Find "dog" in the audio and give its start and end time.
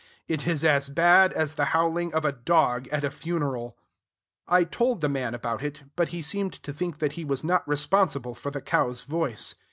2.31-2.87